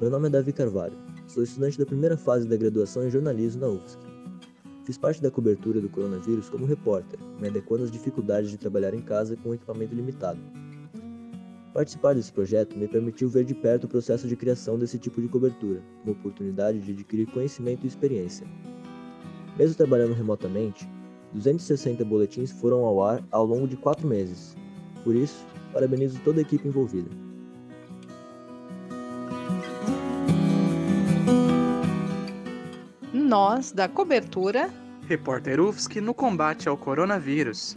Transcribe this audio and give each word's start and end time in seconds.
Meu 0.00 0.08
nome 0.08 0.28
é 0.28 0.30
Davi 0.30 0.52
Carvalho, 0.52 0.96
sou 1.26 1.42
estudante 1.42 1.76
da 1.76 1.84
primeira 1.84 2.16
fase 2.16 2.46
da 2.46 2.56
graduação 2.56 3.04
em 3.04 3.10
jornalismo 3.10 3.62
na 3.62 3.66
UFSC. 3.66 3.98
Fiz 4.84 4.96
parte 4.96 5.20
da 5.20 5.28
cobertura 5.28 5.80
do 5.80 5.88
coronavírus 5.88 6.48
como 6.48 6.66
repórter, 6.66 7.18
me 7.40 7.48
adequando 7.48 7.82
às 7.82 7.90
dificuldades 7.90 8.48
de 8.48 8.56
trabalhar 8.56 8.94
em 8.94 9.00
casa 9.00 9.36
com 9.36 9.52
equipamento 9.52 9.96
limitado. 9.96 10.38
Participar 11.74 12.14
desse 12.14 12.32
projeto 12.32 12.78
me 12.78 12.86
permitiu 12.86 13.28
ver 13.28 13.44
de 13.44 13.56
perto 13.56 13.84
o 13.84 13.88
processo 13.88 14.28
de 14.28 14.36
criação 14.36 14.78
desse 14.78 15.00
tipo 15.00 15.20
de 15.20 15.26
cobertura, 15.26 15.82
uma 16.04 16.12
oportunidade 16.12 16.78
de 16.78 16.92
adquirir 16.92 17.26
conhecimento 17.32 17.82
e 17.82 17.88
experiência. 17.88 18.46
Mesmo 19.58 19.74
trabalhando 19.74 20.14
remotamente, 20.14 20.88
260 21.32 22.04
boletins 22.04 22.52
foram 22.52 22.84
ao 22.84 23.02
ar 23.02 23.20
ao 23.32 23.44
longo 23.44 23.66
de 23.66 23.76
quatro 23.76 24.06
meses. 24.06 24.56
Por 25.02 25.16
isso, 25.16 25.44
parabenizo 25.72 26.20
toda 26.24 26.38
a 26.38 26.42
equipe 26.42 26.68
envolvida. 26.68 27.27
Nós, 33.28 33.72
da 33.72 33.86
cobertura, 33.86 34.70
Repórter 35.06 35.60
UFSC 35.60 36.00
no 36.00 36.14
combate 36.14 36.66
ao 36.66 36.78
coronavírus. 36.78 37.76